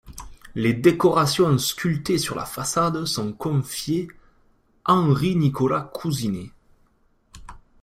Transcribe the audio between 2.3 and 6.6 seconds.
la façade sont confiées Henri-Nicolas Cousinet.